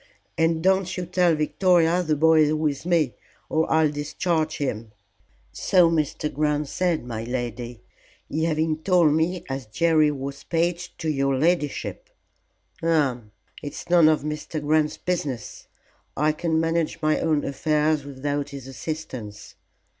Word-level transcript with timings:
"And 0.35 0.63
don't 0.63 0.97
you 0.97 1.05
tell 1.05 1.35
Victoria 1.35 2.01
the 2.01 2.15
boy 2.15 2.39
is 2.45 2.53
with 2.55 2.87
me, 2.87 3.13
or 3.49 3.71
I'll 3.71 3.91
discharge 3.91 4.57
him." 4.57 4.93
"So 5.51 5.91
Mr. 5.91 6.33
Grant 6.33 6.69
said, 6.69 7.05
my 7.05 7.23
lady. 7.23 7.81
He 8.27 8.45
having 8.45 8.77
told 8.79 9.13
me 9.13 9.43
as 9.47 9.67
Jerry 9.67 10.09
was 10.09 10.43
page 10.43 10.97
to 10.97 11.07
your 11.11 11.37
ladyship." 11.37 12.09
"Hum! 12.79 13.29
It's 13.61 13.91
none 13.91 14.09
of 14.09 14.23
Mr. 14.23 14.59
Grant's 14.59 14.97
business. 14.97 15.67
I 16.17 16.31
can 16.31 16.59
manage 16.59 16.99
my 17.03 17.19
own 17.19 17.45
affairs 17.45 18.03
without 18.03 18.49
his 18.49 18.65
assistance. 18.65 19.53